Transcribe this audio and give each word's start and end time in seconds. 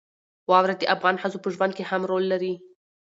واوره 0.49 0.75
د 0.79 0.83
افغان 0.95 1.15
ښځو 1.21 1.37
په 1.43 1.49
ژوند 1.55 1.73
کې 1.77 1.83
هم 1.89 2.01
رول 2.09 2.23
لري. 2.33 2.53